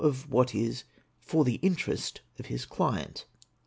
[0.03, 0.83] of what is
[1.19, 3.27] for the interest of his client.